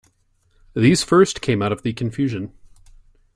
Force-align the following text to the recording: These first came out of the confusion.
These 0.73 1.03
first 1.03 1.41
came 1.41 1.61
out 1.61 1.71
of 1.71 1.83
the 1.83 1.93
confusion. 1.93 2.51